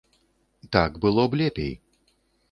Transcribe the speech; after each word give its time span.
Так 0.75 0.97
было 1.03 1.25
б 1.33 1.39
лепей. 1.41 1.73